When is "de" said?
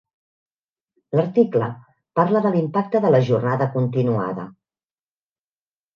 2.47-2.53, 3.07-3.13